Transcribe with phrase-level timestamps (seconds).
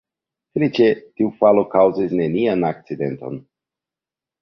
[0.55, 3.43] Feliĉe tiu falo kaŭzis nenian akcidenton.